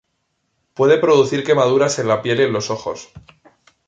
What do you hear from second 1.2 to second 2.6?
quemaduras en la piel y en